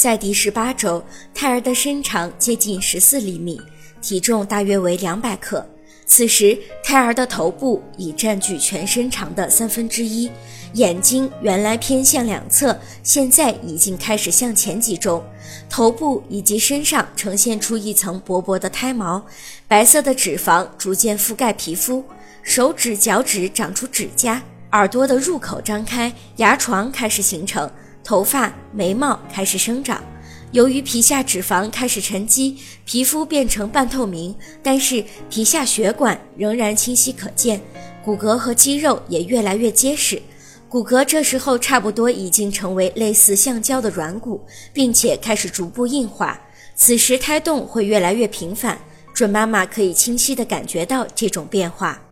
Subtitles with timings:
[0.00, 1.04] 在第十八周，
[1.34, 3.60] 胎儿的身长接近十四厘米，
[4.00, 5.62] 体重大约为两百克。
[6.06, 10.30] 此时，胎儿的头部已占据全身长的三分之一，
[10.72, 15.22] 眼睛原来偏向两侧，现在已经开始向前集中，
[15.68, 19.22] 头部以及身上呈现出一层薄薄的胎毛，
[19.68, 22.02] 白色的脂肪逐渐覆盖皮肤，
[22.42, 24.42] 手指、脚趾长出指甲，
[24.72, 27.70] 耳朵的入口张开，牙床开始形成。
[28.10, 30.02] 头发、眉毛开始生长，
[30.50, 37.60] 由于皮下脂肪开始沉积，皮肤变成半透明，但是皮下血管仍然清晰可见，
[38.04, 40.20] 骨骼和肌肉也越来越结实。
[40.68, 46.36] 骨骼这时候差不多已经成为类似橡胶的软骨，并且开始逐步硬化。
[46.74, 48.76] 此时胎动会越来越频繁，
[49.14, 52.02] 准妈妈可以清晰地感觉到这种变化。